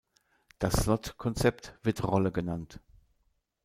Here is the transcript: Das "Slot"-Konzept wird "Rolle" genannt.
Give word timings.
Das 0.57 0.73
"Slot"-Konzept 0.81 1.73
wird 1.83 2.03
"Rolle" 2.03 2.31
genannt. 2.31 2.79